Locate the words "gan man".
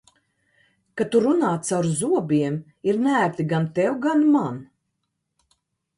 4.07-4.59